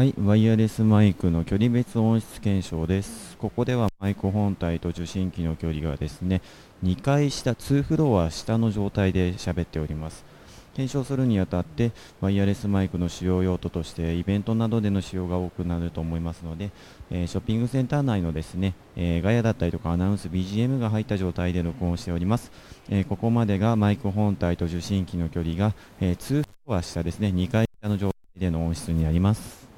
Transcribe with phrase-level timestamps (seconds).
[0.00, 3.36] はい、ワイヤレスマイクの距離別音質検証です。
[3.36, 6.40] ここではマイク本体と受信機の距離がですね、
[6.82, 10.24] 2階下、2フロア下の状態で喋っております。
[10.74, 11.92] 検証するにあたって、
[12.22, 16.70] ワイヤレスマイクの使用用途として、イベントなどでの使用が多くなると思いますので、
[17.10, 22.50] えーショッピングセンター内のですね、えーガヤだったりとかアナウンス、BGM が入った状態で録音しております。
[22.88, 29.69] えーここまでがマイク本体と受信機の距離が、えー2フロア下ですね、2階下の状態での音質になります。